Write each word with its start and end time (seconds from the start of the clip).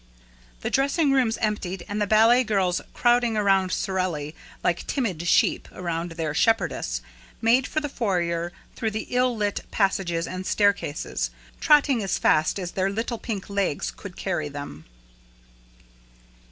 The 0.61 0.71
dressing 0.71 1.11
rooms 1.11 1.37
emptied 1.41 1.85
and 1.87 2.01
the 2.01 2.07
ballet 2.07 2.43
girls, 2.43 2.81
crowding 2.91 3.37
around 3.37 3.71
Sorelli 3.71 4.33
like 4.63 4.87
timid 4.87 5.27
sheep 5.27 5.67
around 5.71 6.13
their 6.13 6.33
shepherdess, 6.33 7.03
made 7.39 7.67
for 7.67 7.81
the 7.81 7.87
foyer 7.87 8.51
through 8.75 8.89
the 8.89 9.05
ill 9.11 9.37
lit 9.37 9.61
passages 9.69 10.25
and 10.25 10.43
staircases, 10.47 11.29
trotting 11.59 12.01
as 12.01 12.17
fast 12.17 12.57
as 12.57 12.71
their 12.71 12.89
little 12.89 13.19
pink 13.19 13.47
legs 13.47 13.91
could 13.91 14.17
carry 14.17 14.49
them. 14.49 14.85